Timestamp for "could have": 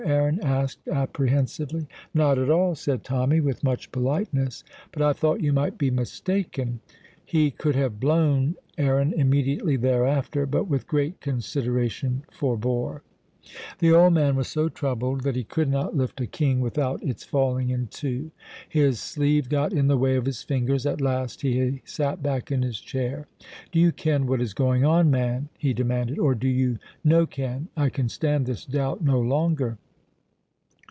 7.51-7.99